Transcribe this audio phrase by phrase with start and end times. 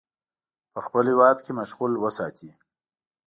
[0.73, 2.49] په خپل هیواد کې مشغول وساتي.